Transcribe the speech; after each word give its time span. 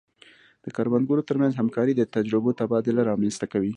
د 0.63 0.65
کروندګرو 0.75 1.27
ترمنځ 1.29 1.53
همکاري 1.55 1.93
د 1.95 2.01
تجربو 2.15 2.49
تبادله 2.59 3.01
رامنځته 3.09 3.45
کوي. 3.53 3.69